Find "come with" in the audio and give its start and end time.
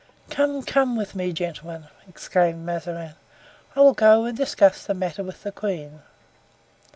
0.63-1.13